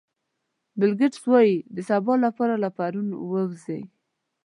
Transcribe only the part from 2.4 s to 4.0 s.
له پرون ووځئ.